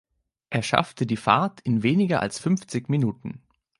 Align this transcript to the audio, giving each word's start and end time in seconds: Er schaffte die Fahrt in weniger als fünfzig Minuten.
Er 0.49 0.63
schaffte 0.63 1.05
die 1.05 1.15
Fahrt 1.15 1.61
in 1.61 1.83
weniger 1.83 2.21
als 2.21 2.39
fünfzig 2.39 2.89
Minuten. 2.89 3.43